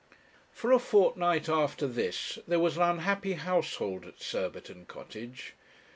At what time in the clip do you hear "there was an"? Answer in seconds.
2.47-2.81